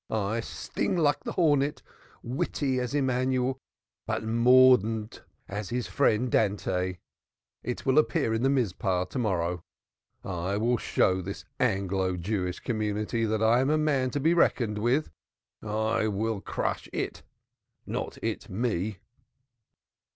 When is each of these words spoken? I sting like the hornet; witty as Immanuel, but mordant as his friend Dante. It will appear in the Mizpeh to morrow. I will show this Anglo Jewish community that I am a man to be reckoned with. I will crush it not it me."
I 0.09 0.39
sting 0.39 0.97
like 0.97 1.23
the 1.23 1.33
hornet; 1.33 1.83
witty 2.23 2.79
as 2.79 2.95
Immanuel, 2.95 3.59
but 4.07 4.23
mordant 4.23 5.21
as 5.47 5.69
his 5.69 5.85
friend 5.85 6.31
Dante. 6.31 6.97
It 7.61 7.85
will 7.85 7.99
appear 7.99 8.33
in 8.33 8.41
the 8.41 8.49
Mizpeh 8.49 9.07
to 9.09 9.19
morrow. 9.19 9.63
I 10.23 10.57
will 10.57 10.77
show 10.77 11.21
this 11.21 11.45
Anglo 11.59 12.17
Jewish 12.17 12.59
community 12.59 13.25
that 13.25 13.43
I 13.43 13.59
am 13.59 13.69
a 13.69 13.77
man 13.77 14.09
to 14.09 14.19
be 14.19 14.33
reckoned 14.33 14.79
with. 14.79 15.11
I 15.61 16.07
will 16.07 16.41
crush 16.41 16.89
it 16.91 17.21
not 17.85 18.17
it 18.23 18.49
me." 18.49 18.97